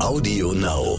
[0.00, 0.96] Audio Now.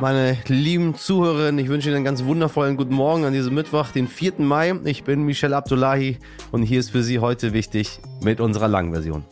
[0.00, 4.06] Meine lieben Zuhörerinnen, ich wünsche Ihnen einen ganz wundervollen guten Morgen an diesem Mittwoch, den
[4.06, 4.34] 4.
[4.38, 4.74] Mai.
[4.84, 6.18] Ich bin Michel Abdullahi
[6.52, 9.24] und hier ist für Sie heute wichtig mit unserer langen Version.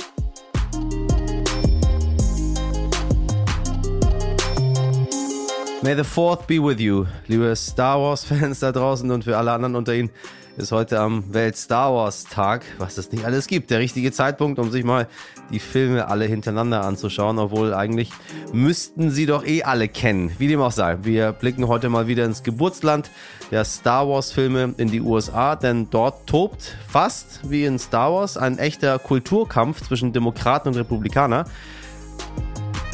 [5.82, 9.76] May the Fourth be with you, liebe Star Wars-Fans da draußen und für alle anderen
[9.76, 10.10] unter Ihnen
[10.58, 13.70] ist heute am Welt-Star Wars-Tag, was es nicht alles gibt.
[13.70, 15.06] Der richtige Zeitpunkt, um sich mal
[15.50, 18.10] die Filme alle hintereinander anzuschauen, obwohl eigentlich
[18.52, 20.32] müssten sie doch eh alle kennen.
[20.38, 20.98] Wie dem auch sei.
[21.02, 23.10] Wir blicken heute mal wieder ins Geburtsland
[23.52, 28.58] der Star Wars-Filme in die USA, denn dort tobt fast wie in Star Wars ein
[28.58, 31.44] echter Kulturkampf zwischen Demokraten und Republikaner.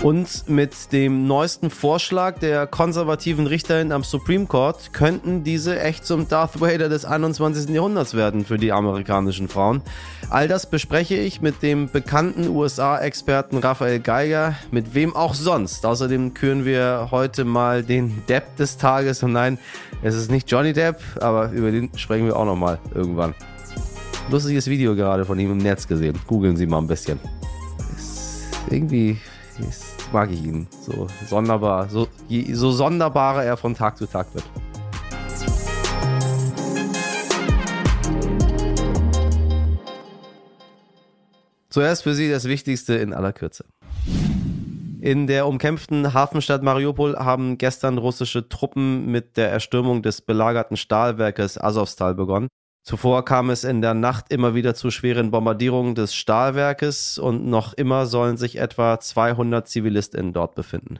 [0.05, 6.29] Und mit dem neuesten Vorschlag der konservativen Richterin am Supreme Court könnten diese echt zum
[6.29, 7.71] Darth Vader des 21.
[7.71, 9.81] Jahrhunderts werden für die amerikanischen Frauen.
[10.29, 15.87] All das bespreche ich mit dem bekannten USA-Experten Raphael Geiger, mit wem auch sonst.
[15.87, 19.23] Außerdem küren wir heute mal den Depp des Tages.
[19.23, 19.57] Und nein,
[20.03, 23.35] es ist nicht Johnny Depp, aber über den sprechen wir auch nochmal irgendwann.
[24.31, 26.21] Lustiges Video gerade von ihm im Netz gesehen.
[26.27, 27.19] Googeln Sie mal ein bisschen.
[27.97, 29.19] Ist irgendwie
[29.61, 30.67] ist mag ich ihn.
[30.81, 34.45] So sonderbar, so, je, so sonderbarer er von Tag zu Tag wird.
[41.69, 43.65] Zuerst für Sie das Wichtigste in aller Kürze.
[45.01, 51.61] In der umkämpften Hafenstadt Mariupol haben gestern russische Truppen mit der Erstürmung des belagerten Stahlwerkes
[51.61, 52.49] Azovstal begonnen.
[52.85, 57.73] Zuvor kam es in der Nacht immer wieder zu schweren Bombardierungen des Stahlwerkes und noch
[57.73, 60.99] immer sollen sich etwa 200 ZivilistInnen dort befinden.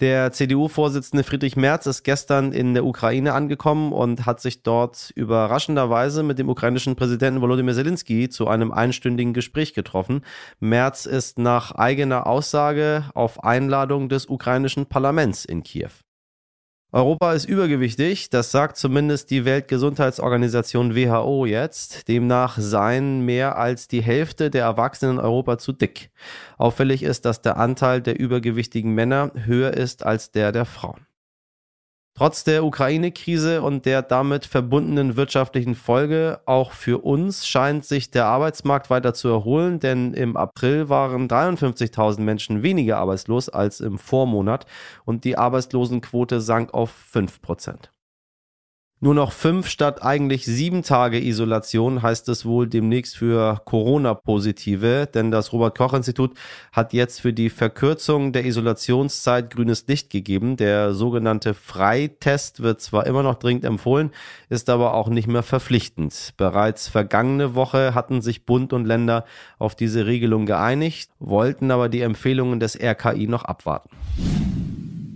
[0.00, 6.24] Der CDU-Vorsitzende Friedrich Merz ist gestern in der Ukraine angekommen und hat sich dort überraschenderweise
[6.24, 10.22] mit dem ukrainischen Präsidenten Volodymyr Zelensky zu einem einstündigen Gespräch getroffen.
[10.58, 15.90] Merz ist nach eigener Aussage auf Einladung des ukrainischen Parlaments in Kiew.
[16.90, 22.08] Europa ist übergewichtig, das sagt zumindest die Weltgesundheitsorganisation WHO jetzt.
[22.08, 26.10] Demnach seien mehr als die Hälfte der Erwachsenen in Europa zu dick.
[26.56, 31.07] Auffällig ist, dass der Anteil der übergewichtigen Männer höher ist als der der Frauen.
[32.18, 38.26] Trotz der Ukraine-Krise und der damit verbundenen wirtschaftlichen Folge auch für uns scheint sich der
[38.26, 44.66] Arbeitsmarkt weiter zu erholen, denn im April waren 53.000 Menschen weniger arbeitslos als im Vormonat
[45.04, 47.92] und die Arbeitslosenquote sank auf 5 Prozent.
[49.00, 55.30] Nur noch fünf statt eigentlich sieben Tage Isolation heißt es wohl demnächst für Corona-Positive, denn
[55.30, 56.32] das Robert-Koch-Institut
[56.72, 60.56] hat jetzt für die Verkürzung der Isolationszeit grünes Licht gegeben.
[60.56, 64.10] Der sogenannte Freitest wird zwar immer noch dringend empfohlen,
[64.48, 66.34] ist aber auch nicht mehr verpflichtend.
[66.36, 69.24] Bereits vergangene Woche hatten sich Bund und Länder
[69.60, 73.90] auf diese Regelung geeinigt, wollten aber die Empfehlungen des RKI noch abwarten.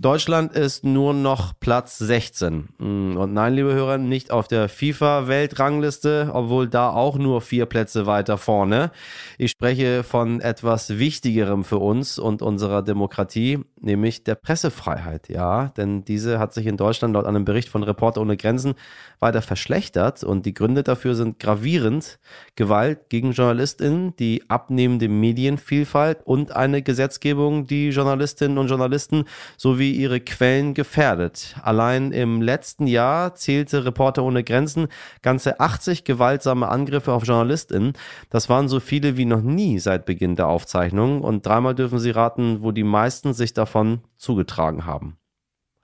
[0.03, 2.67] Deutschland ist nur noch Platz 16.
[2.77, 8.05] Hm, und nein, liebe Hörer, nicht auf der FIFA-Weltrangliste, obwohl da auch nur vier Plätze
[8.05, 8.91] weiter vorne.
[9.37, 15.29] Ich spreche von etwas Wichtigerem für uns und unserer Demokratie, nämlich der Pressefreiheit.
[15.29, 18.73] Ja, denn diese hat sich in Deutschland laut einem Bericht von Reporter ohne Grenzen
[19.19, 22.19] weiter verschlechtert und die Gründe dafür sind gravierend.
[22.57, 29.23] Gewalt gegen JournalistInnen, die abnehmende Medienvielfalt und eine Gesetzgebung, die Journalistinnen und Journalisten
[29.55, 31.55] sowie ihre Quellen gefährdet.
[31.61, 34.87] Allein im letzten Jahr zählte Reporter ohne Grenzen
[35.21, 37.93] ganze 80 gewaltsame Angriffe auf JournalistInnen.
[38.29, 42.11] Das waren so viele wie noch nie seit Beginn der Aufzeichnung und dreimal dürfen Sie
[42.11, 45.17] raten, wo die meisten sich davon zugetragen haben.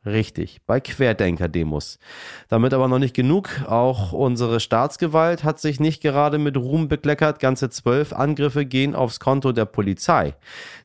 [0.05, 1.99] Richtig, bei Querdenker-Demos.
[2.47, 3.49] Damit aber noch nicht genug.
[3.67, 7.41] Auch unsere Staatsgewalt hat sich nicht gerade mit Ruhm bekleckert.
[7.41, 10.35] Ganze zwölf Angriffe gehen aufs Konto der Polizei.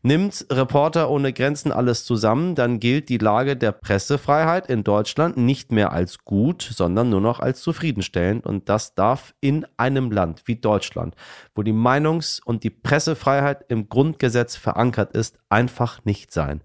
[0.02, 5.70] Nimmt Reporter ohne Grenzen alles zusammen, dann gilt die Lage der Pressefreiheit in Deutschland nicht
[5.70, 8.44] mehr als gut, sondern nur noch als zufriedenstellend.
[8.44, 11.14] Und das darf in einem Land wie Deutschland,
[11.54, 16.62] wo die Meinungs- und die Pressefreiheit im Grundgesetz verankert ist, einfach nicht sein.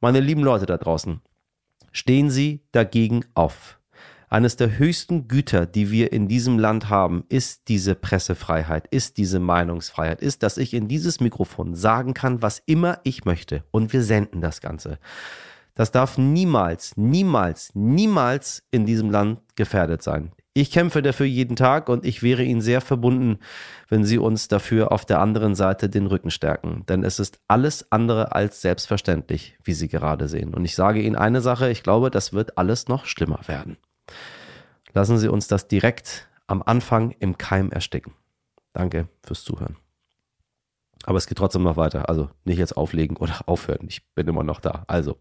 [0.00, 1.22] Meine lieben Leute da draußen,
[1.94, 3.78] stehen Sie dagegen auf.
[4.28, 9.38] Eines der höchsten Güter, die wir in diesem Land haben, ist diese Pressefreiheit, ist diese
[9.38, 13.62] Meinungsfreiheit, ist, dass ich in dieses Mikrofon sagen kann, was immer ich möchte.
[13.70, 14.98] Und wir senden das Ganze.
[15.74, 20.32] Das darf niemals, niemals, niemals in diesem Land gefährdet sein.
[20.56, 23.40] Ich kämpfe dafür jeden Tag und ich wäre Ihnen sehr verbunden,
[23.88, 26.86] wenn Sie uns dafür auf der anderen Seite den Rücken stärken.
[26.88, 30.54] Denn es ist alles andere als selbstverständlich, wie Sie gerade sehen.
[30.54, 33.78] Und ich sage Ihnen eine Sache, ich glaube, das wird alles noch schlimmer werden.
[34.92, 38.12] Lassen Sie uns das direkt am Anfang im Keim ersticken.
[38.72, 39.76] Danke fürs Zuhören.
[41.04, 42.08] Aber es geht trotzdem noch weiter.
[42.08, 43.86] Also nicht jetzt auflegen oder aufhören.
[43.88, 44.84] Ich bin immer noch da.
[44.86, 45.18] Also.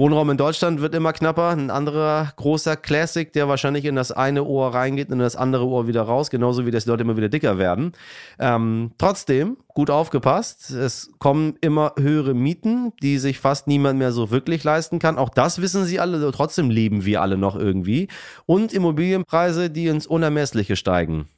[0.00, 1.50] Wohnraum in Deutschland wird immer knapper.
[1.50, 5.66] Ein anderer großer Classic, der wahrscheinlich in das eine Ohr reingeht und in das andere
[5.66, 7.92] Ohr wieder raus, genauso wie das die Leute immer wieder dicker werden.
[8.38, 14.30] Ähm, trotzdem, gut aufgepasst, es kommen immer höhere Mieten, die sich fast niemand mehr so
[14.30, 15.18] wirklich leisten kann.
[15.18, 18.08] Auch das wissen sie alle, trotzdem leben wir alle noch irgendwie.
[18.46, 21.28] Und Immobilienpreise, die ins Unermessliche steigen.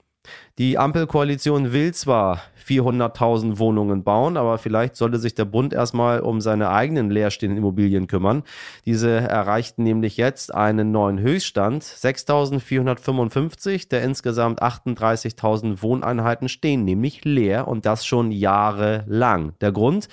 [0.59, 6.41] Die Ampelkoalition will zwar 400.000 Wohnungen bauen, aber vielleicht sollte sich der Bund erstmal um
[6.41, 8.45] seine eigenen leerstehenden Immobilien kümmern.
[8.87, 11.83] Diese erreichten nämlich jetzt einen neuen Höchststand.
[11.83, 19.55] 6.455 der insgesamt 38.000 Wohneinheiten stehen nämlich leer und das schon jahrelang.
[19.61, 20.09] Der Grund,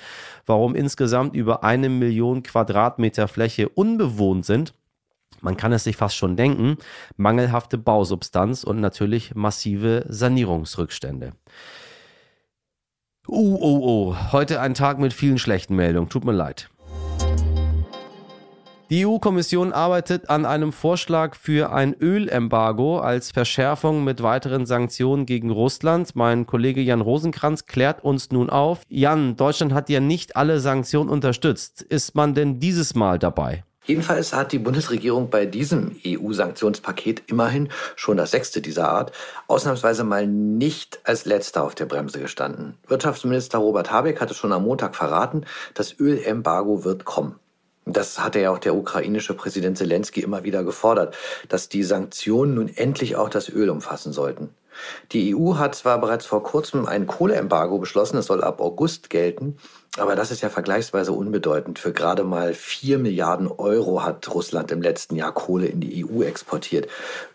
[0.46, 4.74] warum insgesamt über eine Million Quadratmeter Fläche unbewohnt sind,
[5.42, 6.76] man kann es sich fast schon denken,
[7.16, 11.32] mangelhafte Bausubstanz und natürlich massive Sanierungsrückstände.
[13.28, 16.68] Uh, oh, oh, heute ein Tag mit vielen schlechten Meldungen, tut mir leid.
[18.90, 25.50] Die EU-Kommission arbeitet an einem Vorschlag für ein Ölembargo als Verschärfung mit weiteren Sanktionen gegen
[25.50, 26.16] Russland.
[26.16, 28.82] Mein Kollege Jan Rosenkranz klärt uns nun auf.
[28.88, 31.82] Jan, Deutschland hat ja nicht alle Sanktionen unterstützt.
[31.82, 33.62] Ist man denn dieses Mal dabei?
[33.90, 39.10] Jedenfalls hat die Bundesregierung bei diesem EU-Sanktionspaket immerhin schon das sechste dieser Art
[39.48, 42.78] ausnahmsweise mal nicht als letzter auf der Bremse gestanden.
[42.86, 45.44] Wirtschaftsminister Robert Habeck hatte schon am Montag verraten,
[45.74, 47.34] das Ölembargo wird kommen.
[47.84, 51.16] Das hatte ja auch der ukrainische Präsident Zelensky immer wieder gefordert,
[51.48, 54.50] dass die Sanktionen nun endlich auch das Öl umfassen sollten.
[55.10, 59.56] Die EU hat zwar bereits vor kurzem ein Kohleembargo beschlossen, es soll ab August gelten,
[59.98, 61.78] aber das ist ja vergleichsweise unbedeutend.
[61.78, 66.22] Für gerade mal vier Milliarden Euro hat Russland im letzten Jahr Kohle in die EU
[66.22, 66.88] exportiert.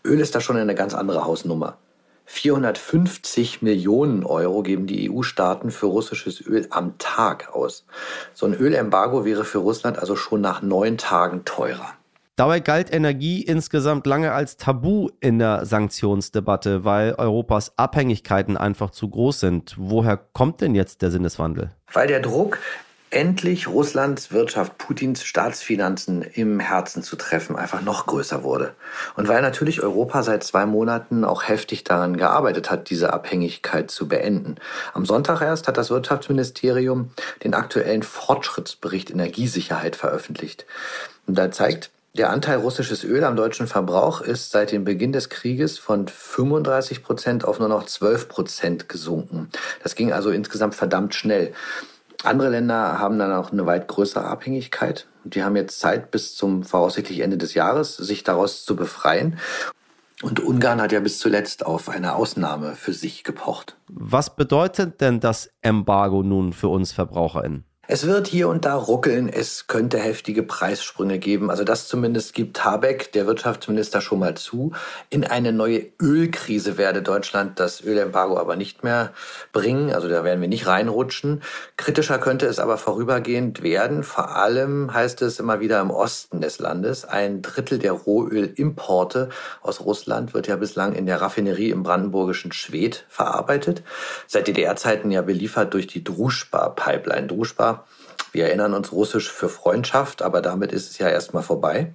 [0.05, 1.77] Öl ist da schon eine ganz andere Hausnummer.
[2.27, 7.85] 450 Millionen Euro geben die EU-Staaten für russisches Öl am Tag aus.
[8.33, 11.93] So ein Ölembargo wäre für Russland also schon nach neun Tagen teurer.
[12.37, 19.09] Dabei galt Energie insgesamt lange als Tabu in der Sanktionsdebatte, weil Europas Abhängigkeiten einfach zu
[19.09, 19.75] groß sind.
[19.77, 21.71] Woher kommt denn jetzt der Sinneswandel?
[21.93, 22.59] Weil der Druck
[23.09, 28.75] endlich Russlands Wirtschaft, Putins Staatsfinanzen im Herzen zu treffen, einfach noch größer wurde.
[29.15, 34.09] Und weil natürlich Europa seit zwei Monaten auch heftig daran gearbeitet hat, diese Abhängigkeit zu
[34.09, 34.55] beenden.
[34.93, 37.11] Am Sonntag erst hat das Wirtschaftsministerium
[37.45, 40.65] den aktuellen Fortschrittsbericht Energiesicherheit veröffentlicht.
[41.27, 45.29] Und da zeigt, der Anteil russisches Öl am deutschen Verbrauch ist seit dem Beginn des
[45.29, 49.49] Krieges von 35 Prozent auf nur noch 12 Prozent gesunken.
[49.83, 51.51] Das ging also insgesamt verdammt schnell.
[52.23, 55.07] Andere Länder haben dann auch eine weit größere Abhängigkeit.
[55.25, 59.37] Die haben jetzt Zeit bis zum voraussichtlich Ende des Jahres, sich daraus zu befreien.
[60.21, 63.75] Und Ungarn hat ja bis zuletzt auf eine Ausnahme für sich gepocht.
[63.89, 67.65] Was bedeutet denn das Embargo nun für uns VerbraucherInnen?
[67.87, 71.51] Es wird hier und da ruckeln, es könnte heftige Preissprünge geben.
[71.51, 74.71] Also das zumindest gibt Habeck, der Wirtschaftsminister, schon mal zu.
[75.11, 79.13] In eine neue Ölkrise werde Deutschland das Ölembargo aber nicht mehr
[79.53, 79.93] bringen.
[79.93, 81.43] Also da werden wir nicht reinrutschen.
[81.77, 84.01] Kritischer könnte es aber vorübergehend werden.
[84.01, 87.05] Vor allem heißt es immer wieder im Osten des Landes.
[87.05, 89.29] Ein Drittel der Rohölimporte
[89.61, 93.83] aus Russland wird ja bislang in der Raffinerie im brandenburgischen Schwedt verarbeitet.
[94.25, 97.27] Seit DDR-Zeiten ja beliefert durch die Druschba-Pipeline.
[97.27, 97.74] Druschba
[98.35, 101.93] wir erinnern uns russisch für Freundschaft, aber damit ist es ja erstmal vorbei.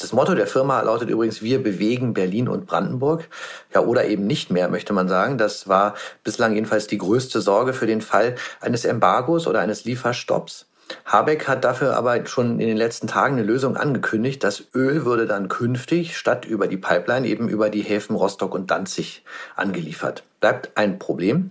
[0.00, 3.28] Das Motto der Firma lautet übrigens, wir bewegen Berlin und Brandenburg.
[3.74, 5.36] Ja, oder eben nicht mehr, möchte man sagen.
[5.36, 5.94] Das war
[6.24, 10.64] bislang jedenfalls die größte Sorge für den Fall eines Embargos oder eines Lieferstopps.
[11.04, 14.42] Habeck hat dafür aber schon in den letzten Tagen eine Lösung angekündigt.
[14.42, 18.70] Das Öl würde dann künftig statt über die Pipeline eben über die Häfen Rostock und
[18.70, 19.22] Danzig
[19.54, 20.22] angeliefert.
[20.40, 21.50] Bleibt ein Problem.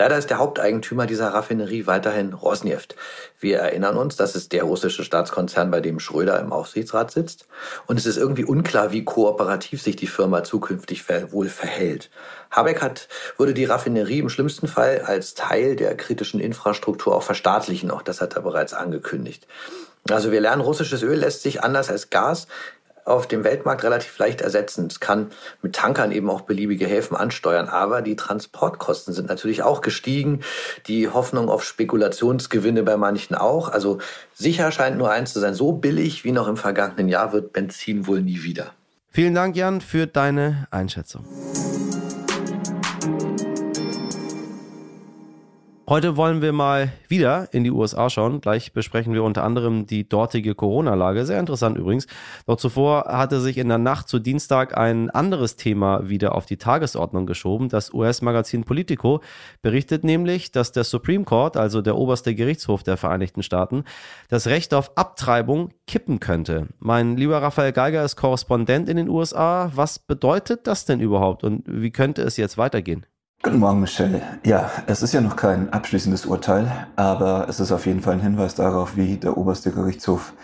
[0.00, 2.96] Leider ist der Haupteigentümer dieser Raffinerie weiterhin Rosneft.
[3.38, 7.46] Wir erinnern uns, das ist der russische Staatskonzern, bei dem Schröder im Aufsichtsrat sitzt.
[7.86, 12.08] Und es ist irgendwie unklar, wie kooperativ sich die Firma zukünftig wohl verhält.
[12.50, 17.90] Habeck hat, würde die Raffinerie im schlimmsten Fall als Teil der kritischen Infrastruktur auch verstaatlichen.
[17.90, 19.46] Auch das hat er bereits angekündigt.
[20.08, 22.46] Also wir lernen, russisches Öl lässt sich anders als Gas
[23.04, 24.86] auf dem Weltmarkt relativ leicht ersetzen.
[24.86, 25.30] Es kann
[25.62, 30.40] mit Tankern eben auch beliebige Häfen ansteuern, aber die Transportkosten sind natürlich auch gestiegen.
[30.86, 33.68] Die Hoffnung auf Spekulationsgewinne bei manchen auch.
[33.68, 33.98] Also
[34.34, 38.06] sicher scheint nur eins zu sein, so billig wie noch im vergangenen Jahr wird Benzin
[38.06, 38.72] wohl nie wieder.
[39.12, 41.24] Vielen Dank, Jan, für deine Einschätzung.
[45.90, 48.40] Heute wollen wir mal wieder in die USA schauen.
[48.40, 51.26] Gleich besprechen wir unter anderem die dortige Corona-Lage.
[51.26, 52.06] Sehr interessant übrigens.
[52.46, 56.58] Doch zuvor hatte sich in der Nacht zu Dienstag ein anderes Thema wieder auf die
[56.58, 57.68] Tagesordnung geschoben.
[57.68, 59.20] Das US-Magazin Politico
[59.62, 63.82] berichtet nämlich, dass der Supreme Court, also der oberste Gerichtshof der Vereinigten Staaten,
[64.28, 66.68] das Recht auf Abtreibung kippen könnte.
[66.78, 69.72] Mein lieber Raphael Geiger ist Korrespondent in den USA.
[69.74, 73.06] Was bedeutet das denn überhaupt und wie könnte es jetzt weitergehen?
[73.42, 74.20] Guten Morgen, Michelle.
[74.44, 78.20] Ja, es ist ja noch kein abschließendes Urteil, aber es ist auf jeden Fall ein
[78.20, 80.34] Hinweis darauf, wie der oberste Gerichtshof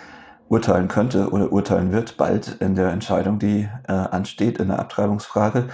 [0.48, 5.68] urteilen könnte oder urteilen wird bald in der Entscheidung, die äh, ansteht in der Abtreibungsfrage.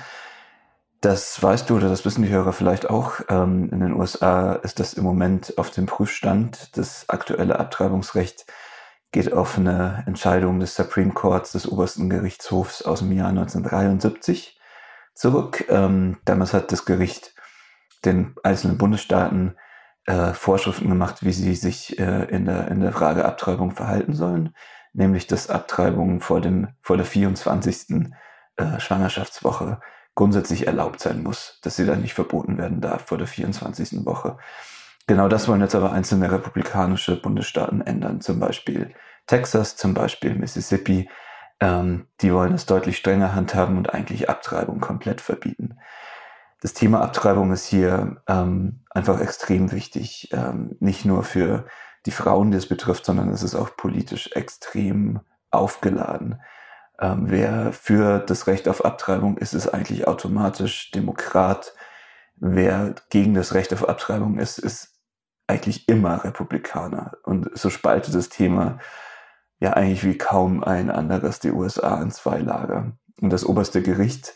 [1.00, 3.20] Das weißt du oder das wissen die Hörer vielleicht auch.
[3.28, 6.76] Ähm, in den USA ist das im Moment auf dem Prüfstand.
[6.76, 8.46] Das aktuelle Abtreibungsrecht
[9.12, 14.58] geht auf eine Entscheidung des Supreme Courts des obersten Gerichtshofs aus dem Jahr 1973
[15.14, 15.64] zurück.
[15.68, 17.34] Ähm, damals hat das Gericht
[18.04, 19.56] den einzelnen Bundesstaaten
[20.06, 24.54] äh, Vorschriften gemacht, wie sie sich äh, in, der, in der Frage Abtreibung verhalten sollen,
[24.92, 28.10] nämlich dass Abtreibung vor, dem, vor der 24.
[28.56, 29.80] Äh, Schwangerschaftswoche
[30.14, 34.04] grundsätzlich erlaubt sein muss, dass sie dann nicht verboten werden darf vor der 24.
[34.04, 34.36] Woche.
[35.06, 38.94] Genau das wollen jetzt aber einzelne republikanische Bundesstaaten ändern, zum Beispiel
[39.26, 41.08] Texas, zum Beispiel Mississippi,
[41.62, 45.78] ähm, die wollen es deutlich strenger handhaben und eigentlich Abtreibung komplett verbieten.
[46.60, 51.66] Das Thema Abtreibung ist hier ähm, einfach extrem wichtig, ähm, nicht nur für
[52.04, 55.20] die Frauen, die es betrifft, sondern es ist auch politisch extrem
[55.52, 56.40] aufgeladen.
[57.00, 61.74] Ähm, wer für das Recht auf Abtreibung ist, ist eigentlich automatisch Demokrat.
[62.34, 64.98] Wer gegen das Recht auf Abtreibung ist, ist
[65.46, 67.12] eigentlich immer Republikaner.
[67.22, 68.80] Und so spaltet das Thema
[69.62, 72.92] ja eigentlich wie kaum ein anderes die USA in zwei Lager.
[73.20, 74.34] Und das oberste Gericht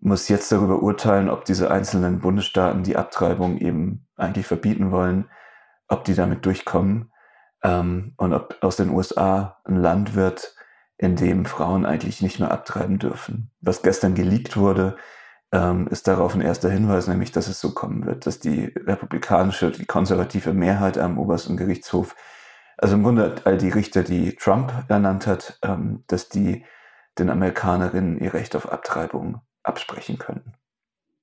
[0.00, 5.30] muss jetzt darüber urteilen, ob diese einzelnen Bundesstaaten die Abtreibung eben eigentlich verbieten wollen,
[5.88, 7.10] ob die damit durchkommen
[7.62, 10.54] ähm, und ob aus den USA ein Land wird,
[10.98, 13.50] in dem Frauen eigentlich nicht mehr abtreiben dürfen.
[13.62, 14.96] Was gestern geleakt wurde,
[15.52, 19.70] ähm, ist darauf ein erster Hinweis, nämlich dass es so kommen wird, dass die republikanische,
[19.70, 22.14] die konservative Mehrheit am obersten Gerichtshof
[22.76, 26.64] also im Grunde all die Richter, die Trump ernannt hat, ähm, dass die
[27.18, 30.54] den Amerikanerinnen ihr Recht auf Abtreibung absprechen können.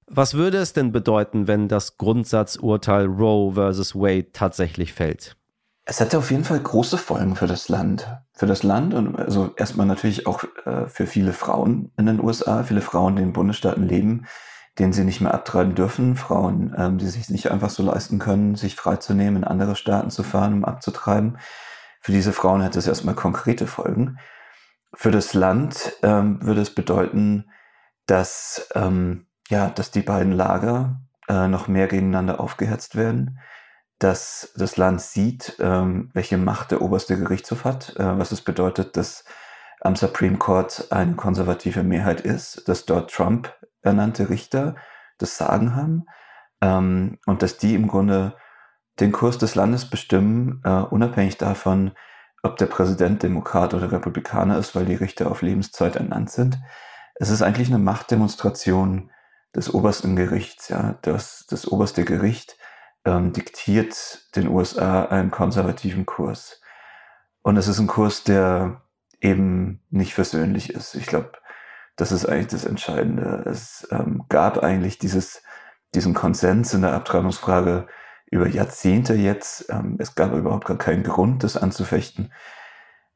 [0.08, 5.38] Was würde es denn bedeuten, wenn das Grundsatzurteil Roe versus Wade tatsächlich fällt?
[5.86, 8.08] Es hätte auf jeden Fall große Folgen für das Land.
[8.34, 12.63] Für das Land und also erstmal natürlich auch äh, für viele Frauen in den USA,
[12.63, 14.25] viele Frauen, die in Bundesstaaten leben,
[14.82, 16.16] den sie nicht mehr abtreiben dürfen.
[16.16, 20.24] Frauen, ähm, die sich nicht einfach so leisten können, sich freizunehmen, in andere Staaten zu
[20.24, 21.38] fahren, um abzutreiben.
[22.02, 24.18] Für diese Frauen hätte es erstmal konkrete Folgen.
[24.96, 27.52] Für das Land ähm, würde es bedeuten,
[28.08, 33.40] dass, ähm, ja, dass die beiden Lager äh, noch mehr gegeneinander aufgehetzt werden,
[34.00, 38.98] dass das Land sieht, ähm, welche Macht der oberste Gerichtshof hat, äh, was es bedeutet,
[38.98, 39.26] dass
[39.82, 44.76] am Supreme Court eine konservative Mehrheit ist, dass dort Trump ernannte Richter
[45.18, 46.06] das Sagen haben
[46.62, 48.36] ähm, und dass die im Grunde
[49.00, 51.92] den Kurs des Landes bestimmen, äh, unabhängig davon,
[52.44, 56.60] ob der Präsident Demokrat oder Republikaner ist, weil die Richter auf Lebenszeit ernannt sind.
[57.16, 59.12] Es ist eigentlich eine Machtdemonstration
[59.56, 60.70] des obersten Gerichts.
[60.70, 62.58] Ja, das, das oberste Gericht
[63.06, 66.62] ähm, diktiert den USA einen konservativen Kurs.
[67.44, 68.82] Und es ist ein Kurs, der
[69.20, 70.96] eben nicht versöhnlich ist.
[70.96, 71.32] Ich glaube,
[71.95, 73.43] das ist eigentlich das Entscheidende.
[73.45, 75.43] Es ähm, gab eigentlich dieses,
[75.93, 77.88] diesen Konsens in der Abtreibungsfrage
[78.31, 79.69] über Jahrzehnte jetzt.
[79.69, 82.33] Ähm, es gab überhaupt gar keinen Grund, das anzufechten.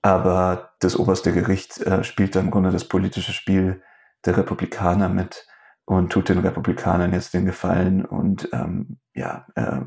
[0.01, 3.81] Aber das oberste Gericht äh, spielt dann im Grunde das politische Spiel
[4.25, 5.47] der Republikaner mit
[5.85, 9.81] und tut den Republikanern jetzt den Gefallen und ähm, ja, äh,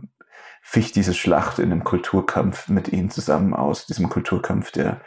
[0.63, 5.01] ficht diese Schlacht in dem Kulturkampf mit ihnen zusammen aus, diesem Kulturkampf, der,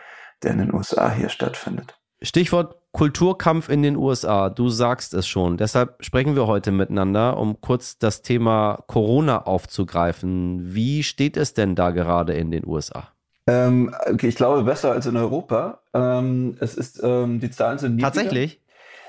[0.44, 2.01] der in den USA hier stattfindet.
[2.22, 4.50] Stichwort Kulturkampf in den USA.
[4.50, 5.58] Du sagst es schon.
[5.58, 10.74] Deshalb sprechen wir heute miteinander, um kurz das Thema Corona aufzugreifen.
[10.76, 13.08] Wie steht es denn da gerade in den USA?
[13.48, 15.80] Ähm, ich glaube besser als in Europa.
[15.94, 18.14] Ähm, es ist, ähm, die Zahlen sind niedriger.
[18.14, 18.62] Tatsächlich?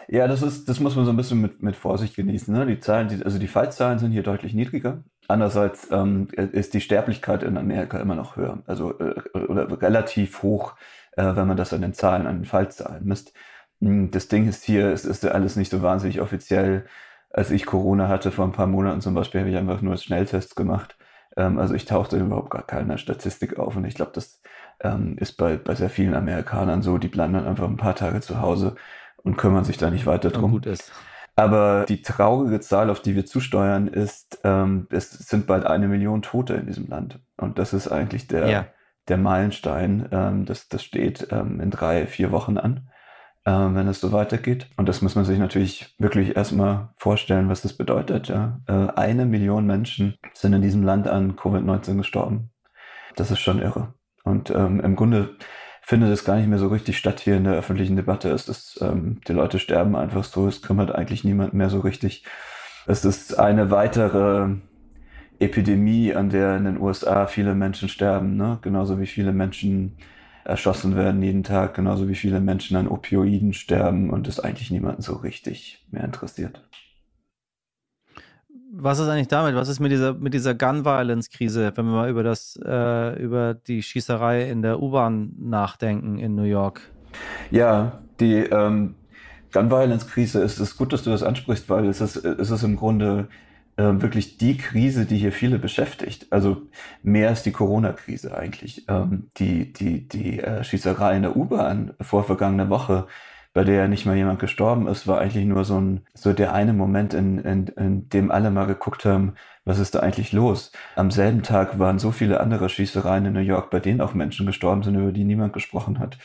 [0.08, 2.54] Ja, das ist, das muss man so ein bisschen mit, mit Vorsicht genießen.
[2.54, 2.66] Ne?
[2.66, 5.02] Die Zahlen, die, also die Fallzahlen sind hier deutlich niedriger.
[5.28, 10.74] Andererseits ähm, ist die Sterblichkeit in Amerika immer noch höher, also äh, oder relativ hoch
[11.16, 13.32] äh, wenn man das an den Zahlen, an den Fallzahlen misst.
[13.80, 16.86] Hm, das Ding ist hier, es ist alles nicht so wahnsinnig offiziell.
[17.30, 20.54] Als ich Corona hatte vor ein paar Monaten zum Beispiel, habe ich einfach nur Schnelltests
[20.54, 20.96] gemacht.
[21.36, 24.40] Ähm, also ich tauchte überhaupt gar keine Statistik auf und ich glaube, das
[24.80, 26.98] ähm, ist bei, bei sehr vielen Amerikanern so.
[26.98, 28.76] Die bleiben dann einfach ein paar Tage zu Hause
[29.22, 30.50] und kümmern sich da nicht weiter drum.
[30.50, 30.92] Gut ist.
[31.34, 36.20] Aber die traurige Zahl, auf die wir zusteuern, ist, ähm, es sind bald eine Million
[36.20, 37.20] Tote in diesem Land.
[37.38, 38.66] Und das ist eigentlich der, ja.
[39.08, 40.08] Der Meilenstein.
[40.12, 42.88] Ähm, das, das steht ähm, in drei, vier Wochen an,
[43.46, 44.68] ähm, wenn es so weitergeht.
[44.76, 48.28] Und das muss man sich natürlich wirklich erstmal vorstellen, was das bedeutet.
[48.28, 48.60] Ja?
[48.66, 52.50] Äh, eine Million Menschen sind in diesem Land an Covid-19 gestorben.
[53.16, 53.94] Das ist schon irre.
[54.24, 55.36] Und ähm, im Grunde
[55.82, 58.30] findet es gar nicht mehr so richtig statt hier in der öffentlichen Debatte.
[58.30, 62.24] Es ist, ähm, die Leute sterben einfach so, es kümmert eigentlich niemand mehr so richtig.
[62.86, 64.56] Es ist eine weitere
[65.42, 68.58] Epidemie, an der in den USA viele Menschen sterben, ne?
[68.62, 69.96] genauso wie viele Menschen
[70.44, 75.02] erschossen werden jeden Tag, genauso wie viele Menschen an Opioiden sterben und es eigentlich niemanden
[75.02, 76.62] so richtig mehr interessiert
[78.72, 79.54] was ist eigentlich damit?
[79.54, 83.82] Was ist mit dieser, mit dieser Gun-Violence-Krise, wenn wir mal über das, äh, über die
[83.82, 86.80] Schießerei in der U-Bahn nachdenken in New York?
[87.50, 88.94] Ja, die ähm,
[89.52, 93.28] Gun-Violence-Krise ist es gut, dass du das ansprichst, weil es ist, es ist im Grunde
[93.82, 96.26] wirklich die Krise, die hier viele beschäftigt.
[96.30, 96.62] Also
[97.02, 98.86] mehr als die Corona-Krise eigentlich.
[98.88, 103.06] Ähm, die die, die äh, Schießerei in der U-Bahn vor vergangener Woche
[103.54, 106.54] bei der ja nicht mal jemand gestorben ist, war eigentlich nur so ein, so der
[106.54, 109.34] eine Moment, in, in, in dem alle mal geguckt haben,
[109.64, 110.72] was ist da eigentlich los?
[110.96, 114.46] Am selben Tag waren so viele andere Schießereien in New York, bei denen auch Menschen
[114.46, 116.16] gestorben sind, über die niemand gesprochen hat.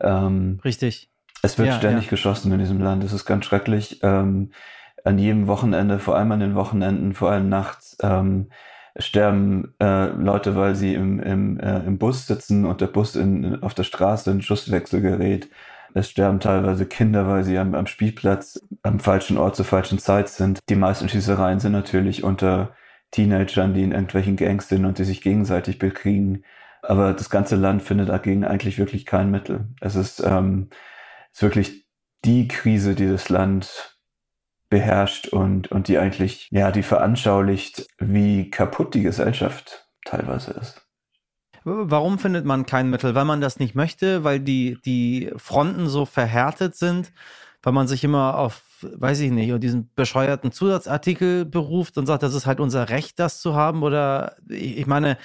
[0.00, 1.10] Ähm, Richtig.
[1.42, 2.10] Es wird ja, ständig ja.
[2.10, 3.04] geschossen in diesem Land.
[3.04, 4.00] Es ist ganz schrecklich.
[4.02, 4.52] Ähm,
[5.04, 8.50] an jedem Wochenende, vor allem an den Wochenenden, vor allem nachts, ähm,
[8.96, 13.62] sterben äh, Leute, weil sie im, im, äh, im Bus sitzen und der Bus in,
[13.62, 15.48] auf der Straße in Schusswechsel gerät.
[15.94, 20.28] Es sterben teilweise Kinder, weil sie am, am Spielplatz am falschen Ort zur falschen Zeit
[20.28, 20.60] sind.
[20.68, 22.74] Die meisten Schießereien sind natürlich unter
[23.10, 26.44] Teenagern, die in irgendwelchen Gangs sind und die sich gegenseitig bekriegen.
[26.82, 29.68] Aber das ganze Land findet dagegen eigentlich wirklich kein Mittel.
[29.80, 30.68] Es ist, ähm,
[31.32, 31.86] es ist wirklich
[32.24, 33.98] die Krise, die das Land
[34.70, 40.86] beherrscht und, und die eigentlich, ja, die veranschaulicht, wie kaputt die Gesellschaft teilweise ist.
[41.64, 43.14] Warum findet man kein Mittel?
[43.14, 47.12] Weil man das nicht möchte, weil die, die Fronten so verhärtet sind,
[47.62, 52.34] weil man sich immer auf, weiß ich nicht, diesen bescheuerten Zusatzartikel beruft und sagt, das
[52.34, 53.82] ist halt unser Recht, das zu haben.
[53.82, 55.18] Oder ich meine,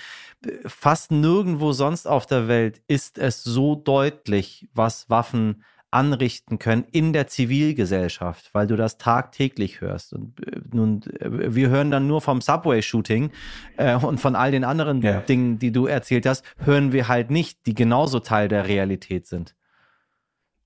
[0.66, 7.14] fast nirgendwo sonst auf der Welt ist es so deutlich, was Waffen anrichten können in
[7.14, 10.14] der Zivilgesellschaft, weil du das tagtäglich hörst.
[10.14, 13.32] Und äh, nun, äh, wir hören dann nur vom Subway-Shooting
[13.78, 15.22] äh, und von all den anderen ja.
[15.22, 19.56] Dingen, die du erzählt hast, hören wir halt nicht, die genauso Teil der Realität sind.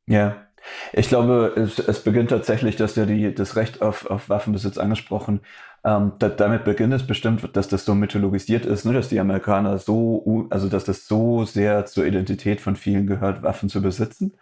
[0.08, 0.48] Ja,
[0.92, 5.42] ich glaube, es, es beginnt tatsächlich, dass ja die, das Recht auf, auf Waffenbesitz angesprochen,
[5.84, 9.78] ähm, da, damit beginnt es bestimmt, dass das so mythologisiert ist, ne, dass die Amerikaner
[9.78, 14.34] so, also dass das so sehr zur Identität von vielen gehört, Waffen zu besitzen.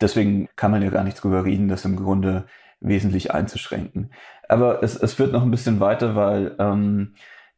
[0.00, 2.46] Deswegen kann man ja gar nicht drüber reden, das im Grunde
[2.80, 4.10] wesentlich einzuschränken.
[4.48, 7.14] Aber es, es wird noch ein bisschen weiter, weil ähm,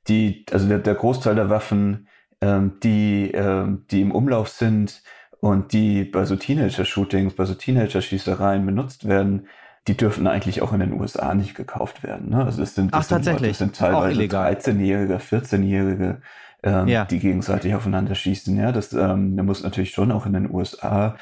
[0.08, 2.08] die, also der, der Großteil der Waffen,
[2.40, 5.02] ähm, die, ähm, die im Umlauf sind
[5.40, 9.46] und die bei so Teenager-Shootings, bei so Teenager-Schießereien benutzt werden,
[9.88, 12.30] die dürfen eigentlich auch in den USA nicht gekauft werden.
[12.30, 12.44] Ne?
[12.44, 16.22] Also das sind, das Ach, sind, das sind teilweise 13-Jährige, 14-Jährige,
[16.62, 17.04] ähm, ja.
[17.04, 18.56] die gegenseitig aufeinander schießen.
[18.56, 21.16] Ja, das, ähm, muss natürlich schon auch in den USA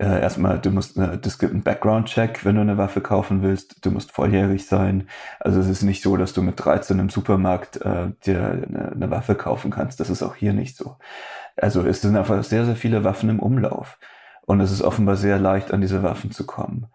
[0.00, 3.84] äh, erstmal, du musst, äh, das gibt einen Background-Check, wenn du eine Waffe kaufen willst.
[3.84, 5.06] Du musst volljährig sein.
[5.38, 9.10] Also es ist nicht so, dass du mit 13 im Supermarkt äh, dir eine, eine
[9.10, 10.00] Waffe kaufen kannst.
[10.00, 10.96] Das ist auch hier nicht so.
[11.56, 13.98] Also es sind einfach sehr, sehr viele Waffen im Umlauf.
[14.46, 16.86] Und es ist offenbar sehr leicht, an diese Waffen zu kommen.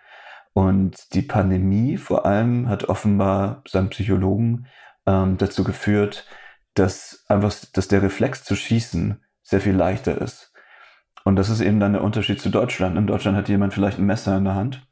[0.53, 4.65] Und die Pandemie vor allem hat offenbar seinem Psychologen
[5.05, 6.25] ähm, dazu geführt,
[6.73, 10.54] dass einfach, dass der Reflex zu schießen sehr viel leichter ist.
[11.25, 12.97] Und das ist eben dann der Unterschied zu Deutschland.
[12.97, 14.87] In Deutschland hat jemand vielleicht ein Messer in der Hand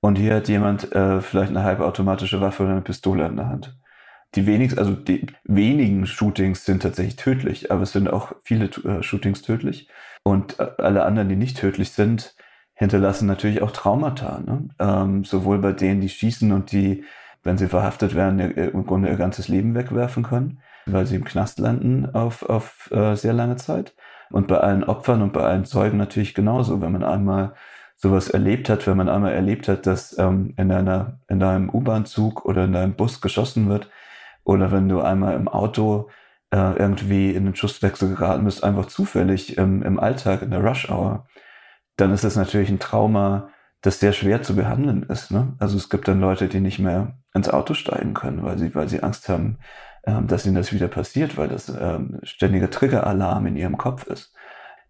[0.00, 3.78] und hier hat jemand äh, vielleicht eine halbautomatische Waffe oder eine Pistole in der Hand.
[4.34, 9.02] Die wenigsten, also die wenigen Shootings sind tatsächlich tödlich, aber es sind auch viele äh,
[9.02, 9.88] Shootings tödlich.
[10.24, 12.34] Und äh, alle anderen, die nicht tödlich sind,
[12.72, 14.40] hinterlassen natürlich auch Traumata.
[14.40, 14.68] Ne?
[14.78, 17.04] Ähm, sowohl bei denen, die schießen und die,
[17.42, 21.58] wenn sie verhaftet werden, im Grunde ihr ganzes Leben wegwerfen können, weil sie im Knast
[21.58, 23.94] landen auf, auf äh, sehr lange Zeit
[24.32, 26.80] und bei allen Opfern und bei allen Zeugen natürlich genauso.
[26.80, 27.54] Wenn man einmal
[27.96, 32.44] sowas erlebt hat, wenn man einmal erlebt hat, dass ähm, in, einer, in einem U-Bahn-Zug
[32.44, 33.88] oder in einem Bus geschossen wird,
[34.44, 36.08] oder wenn du einmal im Auto
[36.50, 41.26] äh, irgendwie in den Schusswechsel geraten bist, einfach zufällig im, im Alltag, in der Rush-Hour,
[41.96, 43.50] dann ist das natürlich ein Trauma,
[43.82, 45.30] das sehr schwer zu behandeln ist.
[45.30, 45.54] Ne?
[45.58, 48.88] Also es gibt dann Leute, die nicht mehr ins Auto steigen können, weil sie, weil
[48.88, 49.58] sie Angst haben,
[50.04, 54.32] ähm, dass ihnen das wieder passiert, weil das ähm, ständiger Triggeralarm in ihrem Kopf ist.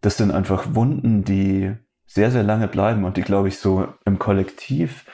[0.00, 1.72] Das sind einfach Wunden, die
[2.06, 5.06] sehr, sehr lange bleiben und die, glaube ich, so im Kollektiv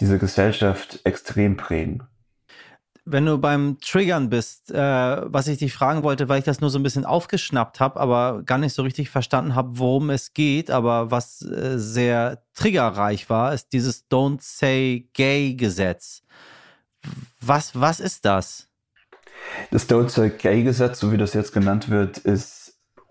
[0.00, 2.02] diese Gesellschaft extrem prägen
[3.04, 6.70] wenn du beim Triggern bist, äh, was ich dich fragen wollte, weil ich das nur
[6.70, 10.70] so ein bisschen aufgeschnappt habe, aber gar nicht so richtig verstanden habe, worum es geht,
[10.70, 16.22] aber was äh, sehr triggerreich war, ist dieses Don't Say Gay Gesetz.
[17.40, 18.68] Was, was ist das?
[19.70, 22.62] Das Don't Say Gay Gesetz, so wie das jetzt genannt wird, ist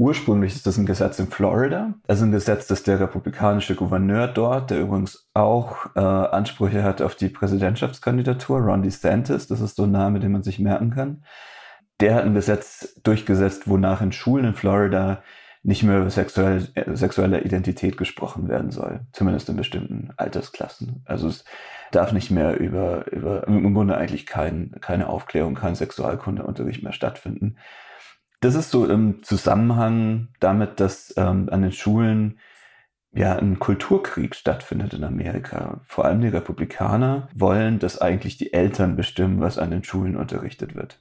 [0.01, 1.93] Ursprünglich ist das ein Gesetz in Florida.
[2.07, 7.13] Also ein Gesetz, das der republikanische Gouverneur dort, der übrigens auch äh, Ansprüche hat auf
[7.13, 11.23] die Präsidentschaftskandidatur, Ron DeSantis, das ist so ein Name, den man sich merken kann.
[11.99, 15.21] Der hat ein Gesetz durchgesetzt, wonach in Schulen in Florida
[15.63, 21.03] nicht mehr über sexuelle, äh, sexuelle Identität gesprochen werden soll, zumindest in bestimmten Altersklassen.
[21.05, 21.45] Also es
[21.91, 27.57] darf nicht mehr über, über im Grunde eigentlich kein, keine Aufklärung, kein Sexualkundeunterricht mehr stattfinden.
[28.39, 32.39] Das ist so im Zusammenhang damit, dass ähm, an den Schulen
[33.13, 35.81] ja ein Kulturkrieg stattfindet in Amerika.
[35.85, 40.75] Vor allem die Republikaner wollen, dass eigentlich die Eltern bestimmen, was an den Schulen unterrichtet
[40.75, 40.99] wird.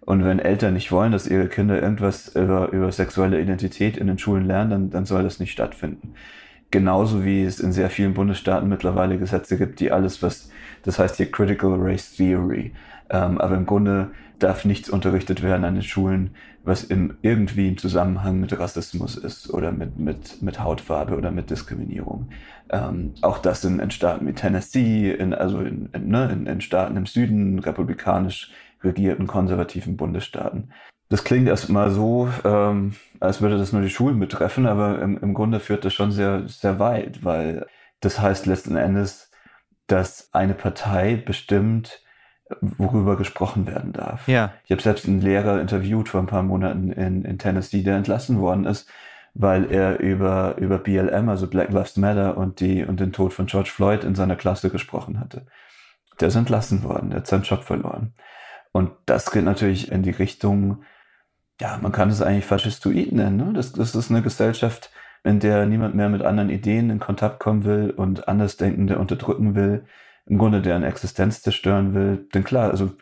[0.00, 4.18] Und wenn Eltern nicht wollen, dass ihre Kinder irgendwas über, über sexuelle Identität in den
[4.18, 6.14] Schulen lernen, dann, dann soll das nicht stattfinden.
[6.70, 10.50] Genauso wie es in sehr vielen Bundesstaaten mittlerweile Gesetze gibt, die alles, was,
[10.84, 12.72] das heißt hier Critical Race Theory.
[13.10, 16.30] Ähm, aber im Grunde darf nichts unterrichtet werden an den Schulen,
[16.62, 21.50] was im, irgendwie im Zusammenhang mit Rassismus ist oder mit, mit, mit Hautfarbe oder mit
[21.50, 22.28] Diskriminierung.
[22.70, 26.60] Ähm, auch das in, in, Staaten wie Tennessee, in, also in, in, ne, in, in
[26.60, 30.72] Staaten im Süden, republikanisch regierten konservativen Bundesstaaten.
[31.08, 35.34] Das klingt erstmal so, ähm, als würde das nur die Schulen betreffen, aber im, im
[35.34, 37.66] Grunde führt das schon sehr, sehr weit, weil
[38.00, 39.30] das heißt letzten Endes,
[39.88, 42.02] dass eine Partei bestimmt,
[42.60, 44.26] worüber gesprochen werden darf.
[44.26, 44.52] Ja.
[44.64, 48.40] Ich habe selbst einen Lehrer interviewt vor ein paar Monaten in, in Tennessee, der entlassen
[48.40, 48.88] worden ist,
[49.34, 53.46] weil er über, über BLM, also Black Lives Matter und, die, und den Tod von
[53.46, 55.46] George Floyd in seiner Klasse gesprochen hatte.
[56.18, 58.14] Der ist entlassen worden, der hat seinen Job verloren.
[58.72, 60.84] Und das geht natürlich in die Richtung,
[61.60, 63.36] ja, man kann es eigentlich Faschistoid nennen.
[63.36, 63.52] Ne?
[63.52, 64.90] Das, das ist eine Gesellschaft,
[65.24, 69.84] in der niemand mehr mit anderen Ideen in Kontakt kommen will und Andersdenkende unterdrücken will
[70.26, 72.28] im Grunde deren Existenz zerstören will.
[72.32, 72.92] Denn klar, also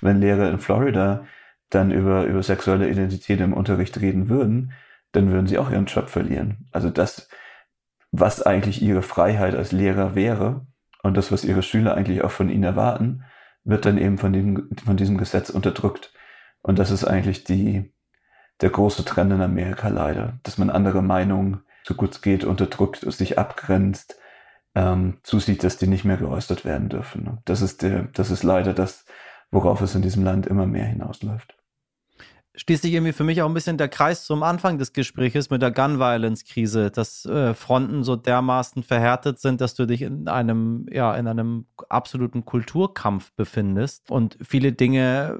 [0.00, 1.24] wenn Lehrer in Florida
[1.70, 4.72] dann über, über sexuelle Identität im Unterricht reden würden,
[5.12, 6.68] dann würden sie auch ihren Job verlieren.
[6.72, 7.28] Also das,
[8.12, 10.66] was eigentlich ihre Freiheit als Lehrer wäre
[11.02, 13.24] und das, was ihre Schüler eigentlich auch von ihnen erwarten,
[13.64, 16.12] wird dann eben von, dem, von diesem Gesetz unterdrückt.
[16.62, 17.92] Und das ist eigentlich die,
[18.60, 23.00] der große Trend in Amerika leider, dass man andere Meinungen, so gut es geht, unterdrückt,
[23.12, 24.16] sich abgrenzt,
[24.74, 27.38] ähm, zusieht, dass die nicht mehr geäußert werden dürfen.
[27.44, 29.04] Das ist, der, das ist leider das,
[29.50, 31.56] worauf es in diesem Land immer mehr hinausläuft.
[32.56, 35.60] Schließt sich irgendwie für mich auch ein bisschen der Kreis zum Anfang des Gespräches mit
[35.60, 41.14] der Gun-Violence-Krise, dass äh, Fronten so dermaßen verhärtet sind, dass du dich in einem, ja,
[41.16, 45.38] in einem absoluten Kulturkampf befindest und viele Dinge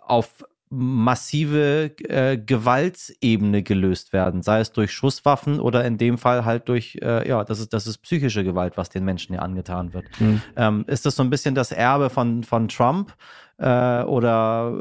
[0.00, 6.68] auf massive äh, Gewaltsebene gelöst werden, sei es durch Schusswaffen oder in dem Fall halt
[6.68, 10.06] durch, äh, ja, das ist, das ist psychische Gewalt, was den Menschen ja angetan wird.
[10.20, 10.42] Mhm.
[10.56, 13.14] Ähm, ist das so ein bisschen das Erbe von, von Trump
[13.58, 14.72] äh, oder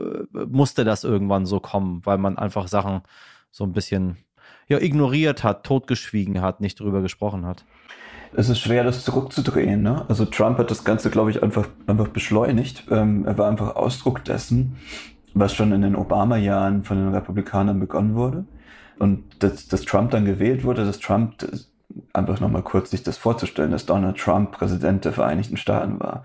[0.48, 3.02] musste das irgendwann so kommen, weil man einfach Sachen
[3.52, 4.18] so ein bisschen
[4.68, 7.64] ja, ignoriert hat, totgeschwiegen hat, nicht drüber gesprochen hat?
[8.36, 9.82] es ist schwer, das zurückzudrehen.
[9.82, 10.06] Ne?
[10.08, 12.86] Also Trump hat das Ganze, glaube ich, einfach, einfach beschleunigt.
[12.90, 14.78] Ähm, er war einfach Ausdruck dessen,
[15.34, 18.46] was schon in den Obama-Jahren von den Republikanern begonnen wurde.
[19.00, 21.46] Und dass, dass Trump dann gewählt wurde, dass Trump,
[22.14, 26.24] einfach nochmal kurz sich das vorzustellen, dass Donald Trump Präsident der Vereinigten Staaten war.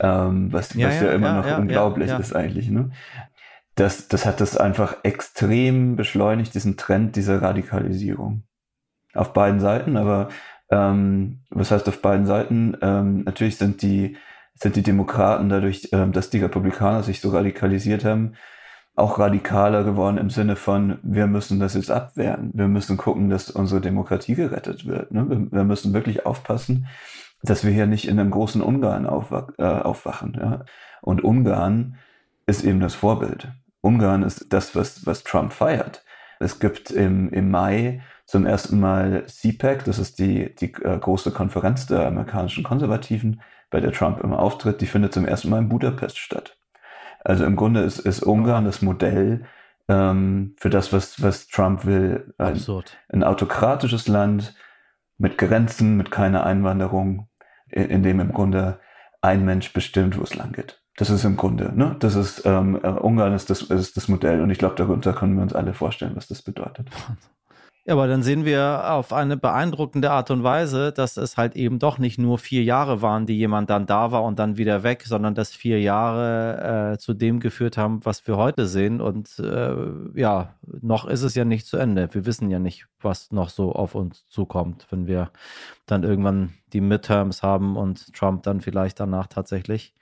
[0.00, 2.70] Ähm, was ja, was ja, ja immer ja, noch unglaublich ist eigentlich.
[2.70, 2.90] Ne?
[3.74, 8.44] Das, das hat das einfach extrem beschleunigt, diesen Trend dieser Radikalisierung.
[9.14, 10.28] Auf beiden Seiten, aber
[10.70, 12.76] ähm, was heißt auf beiden Seiten?
[12.82, 14.16] Ähm, natürlich sind die
[14.56, 18.34] sind die Demokraten dadurch, ähm, dass die Republikaner sich so radikalisiert haben,
[18.94, 22.50] auch radikaler geworden im Sinne von, wir müssen das jetzt abwehren.
[22.54, 25.12] Wir müssen gucken, dass unsere Demokratie gerettet wird.
[25.12, 25.48] Ne?
[25.50, 26.86] Wir, müssen wirklich aufpassen,
[27.42, 30.38] dass wir hier nicht in einem großen Ungarn aufwach, äh, aufwachen.
[30.40, 30.64] Ja?
[31.02, 31.96] Und Ungarn
[32.46, 33.48] ist eben das Vorbild.
[33.82, 36.02] Ungarn ist das, was, was Trump feiert.
[36.40, 41.32] Es gibt im, im Mai zum ersten Mal CPAC, das ist die, die äh, große
[41.32, 45.68] Konferenz der amerikanischen Konservativen, bei der Trump immer auftritt, die findet zum ersten Mal in
[45.68, 46.58] Budapest statt.
[47.24, 49.44] Also im Grunde ist, ist Ungarn das Modell
[49.88, 52.34] ähm, für das, was, was Trump will.
[52.38, 52.96] Ein, Absurd.
[53.08, 54.54] ein autokratisches Land
[55.18, 57.28] mit Grenzen, mit keiner Einwanderung,
[57.68, 58.80] in, in, dem im Grunde
[59.22, 60.82] ein Mensch bestimmt, wo es lang geht.
[60.96, 61.96] Das ist im Grunde, ne?
[61.98, 65.34] Das ist ähm, äh, Ungarn ist das, ist das Modell und ich glaube, darunter können
[65.34, 66.88] wir uns alle vorstellen, was das bedeutet.
[67.86, 71.78] Ja, aber dann sehen wir auf eine beeindruckende Art und Weise, dass es halt eben
[71.78, 75.04] doch nicht nur vier Jahre waren, die jemand dann da war und dann wieder weg,
[75.06, 79.00] sondern dass vier Jahre äh, zu dem geführt haben, was wir heute sehen.
[79.00, 79.72] Und äh,
[80.14, 82.08] ja, noch ist es ja nicht zu Ende.
[82.12, 85.30] Wir wissen ja nicht, was noch so auf uns zukommt, wenn wir
[85.86, 89.94] dann irgendwann die Midterms haben und Trump dann vielleicht danach tatsächlich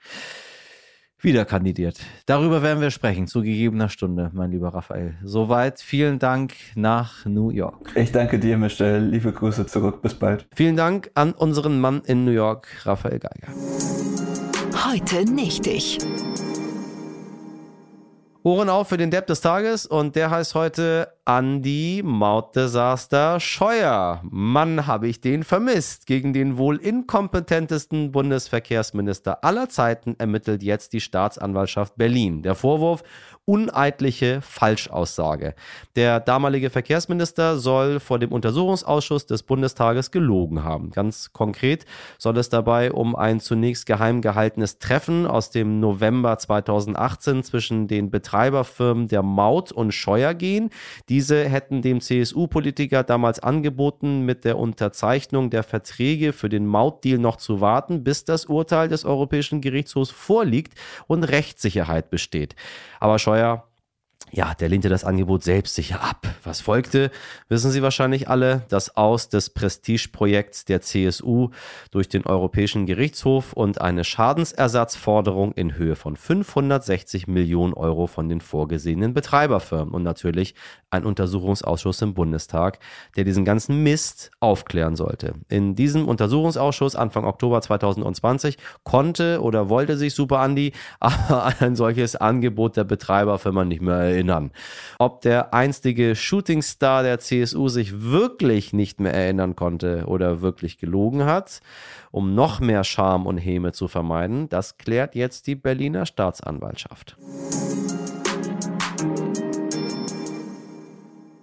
[1.25, 1.99] wieder kandidiert.
[2.25, 5.15] Darüber werden wir sprechen, zu gegebener Stunde, mein lieber Raphael.
[5.23, 7.91] Soweit, vielen Dank nach New York.
[7.95, 8.99] Ich danke dir, Michelle.
[8.99, 10.01] Liebe Grüße zurück.
[10.01, 10.47] Bis bald.
[10.55, 13.47] Vielen Dank an unseren Mann in New York, Raphael Geiger.
[14.87, 15.97] Heute nicht ich.
[18.45, 24.21] Ohren auf für den Depp des Tages und der heißt heute Andy Mautdesaster Scheuer.
[24.21, 26.05] Mann, habe ich den vermisst.
[26.05, 32.43] Gegen den wohl inkompetentesten Bundesverkehrsminister aller Zeiten ermittelt jetzt die Staatsanwaltschaft Berlin.
[32.43, 33.01] Der Vorwurf
[33.45, 35.53] uneidliche Falschaussage.
[35.95, 40.89] Der damalige Verkehrsminister soll vor dem Untersuchungsausschuss des Bundestages gelogen haben.
[40.89, 41.85] Ganz konkret
[42.17, 48.09] soll es dabei um ein zunächst geheim gehaltenes Treffen aus dem November 2018 zwischen den
[48.35, 50.69] Betreiberfirmen der Maut und Scheuer gehen.
[51.07, 57.37] Diese hätten dem CSU-Politiker damals angeboten, mit der Unterzeichnung der Verträge für den Mautdeal noch
[57.37, 60.73] zu warten, bis das Urteil des Europäischen Gerichtshofs vorliegt
[61.07, 62.55] und Rechtssicherheit besteht.
[62.99, 63.63] Aber Scheuer
[64.31, 66.27] ja, der lehnte das Angebot selbstsicher ab.
[66.43, 67.11] Was folgte,
[67.47, 71.49] wissen Sie wahrscheinlich alle, das Aus des Prestigeprojekts der CSU
[71.91, 78.41] durch den Europäischen Gerichtshof und eine Schadensersatzforderung in Höhe von 560 Millionen Euro von den
[78.41, 80.55] vorgesehenen Betreiberfirmen und natürlich
[80.89, 82.79] ein Untersuchungsausschuss im Bundestag,
[83.15, 85.35] der diesen ganzen Mist aufklären sollte.
[85.49, 91.75] In diesem Untersuchungsausschuss Anfang Oktober 2020 konnte oder wollte sich Super Andi aber an ein
[91.75, 94.51] solches Angebot der Betreiberfirma nicht mehr erinnern.
[94.97, 101.25] Ob der einstige Shootingstar der CSU sich wirklich nicht mehr erinnern konnte oder wirklich gelogen
[101.25, 101.61] hat,
[102.11, 107.17] um noch mehr Scham und Häme zu vermeiden, das klärt jetzt die Berliner Staatsanwaltschaft.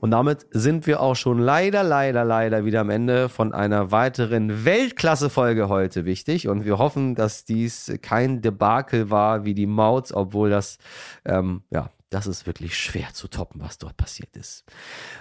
[0.03, 4.65] Und damit sind wir auch schon leider, leider, leider wieder am Ende von einer weiteren
[4.65, 6.49] Weltklasse-Folge heute wichtig.
[6.49, 10.79] Und wir hoffen, dass dies kein Debakel war wie die Maut, obwohl das
[11.25, 14.65] ähm, ja das ist wirklich schwer zu toppen, was dort passiert ist.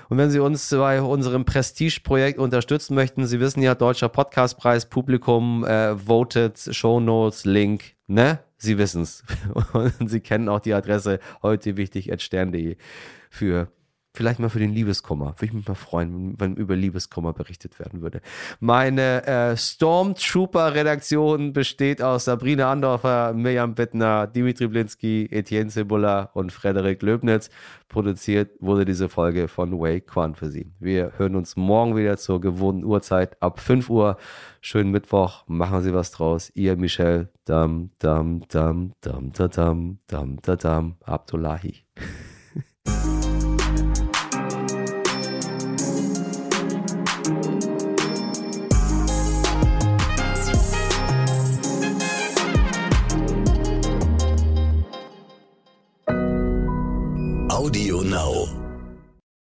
[0.09, 5.63] Und wenn Sie uns bei unserem Prestige-Projekt unterstützen möchten, Sie wissen ja, Deutscher Podcastpreis, Publikum,
[5.63, 8.39] äh, Voted, Shownotes, Link, ne?
[8.57, 9.23] Sie wissen es.
[9.73, 12.77] Und Sie kennen auch die Adresse heute wichtig stern.de
[13.29, 13.71] für
[14.13, 15.35] Vielleicht mal für den Liebeskummer.
[15.37, 18.19] Würde ich mich mal freuen, wenn über Liebeskummer berichtet werden würde.
[18.59, 27.01] Meine äh, Stormtrooper-Redaktion besteht aus Sabrina Andorfer, Mirjam Bittner, Dimitri Blinski, Etienne Cebula und Frederik
[27.01, 27.49] Löbnitz.
[27.87, 30.73] Produziert wurde diese Folge von Wei Kwan für Sie.
[30.79, 34.17] Wir hören uns morgen wieder zur gewohnten Uhrzeit ab 5 Uhr.
[34.59, 35.45] Schönen Mittwoch.
[35.47, 36.51] Machen Sie was draus.
[36.53, 37.29] Ihr Michel.
[37.45, 41.85] Dam, dam, dam, dam, dam, dam, dam, dam, Abdullahi.
[57.61, 58.40] Audio Now.